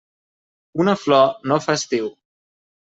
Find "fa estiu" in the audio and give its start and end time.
1.67-2.13